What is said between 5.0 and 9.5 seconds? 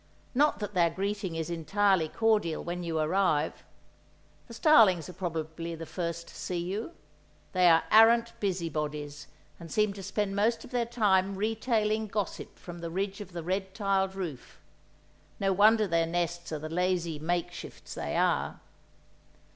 are probably the first to see you; they are arrant busybodies,